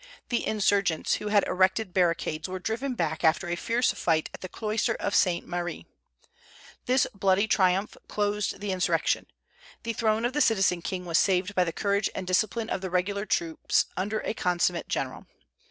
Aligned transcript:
The 0.29 0.47
insurgents, 0.47 1.17
who 1.17 1.27
had 1.27 1.43
erected 1.47 1.93
barricades, 1.93 2.49
were 2.49 2.57
driven 2.57 2.95
back 2.95 3.23
after 3.23 3.47
a 3.47 3.55
fierce 3.55 3.91
fight 3.91 4.31
at 4.33 4.41
the 4.41 4.49
Cloister 4.49 4.95
of 4.95 5.13
St. 5.13 5.47
Méri. 5.47 5.85
This 6.87 7.05
bloody 7.13 7.47
triumph 7.47 7.95
closed 8.07 8.61
the 8.61 8.71
insurrection. 8.71 9.27
The 9.83 9.93
throne 9.93 10.25
of 10.25 10.33
the 10.33 10.41
citizen 10.41 10.81
king 10.81 11.05
was 11.05 11.19
saved 11.19 11.53
by 11.53 11.65
the 11.65 11.71
courage 11.71 12.09
and 12.15 12.25
discipline 12.25 12.71
of 12.71 12.81
the 12.81 12.89
regular 12.89 13.27
troops 13.27 13.85
under 13.95 14.21
a 14.21 14.33
consummate 14.33 14.87
general. 14.87 15.27